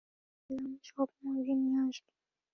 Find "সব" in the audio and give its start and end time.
0.87-1.07